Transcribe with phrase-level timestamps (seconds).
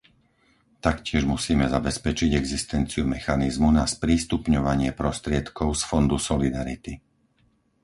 [0.87, 6.93] Taktiež musíme zabezpečiť existenciu mechanizmu na sprístupňovanie prostriedkov z Fondu solidarity.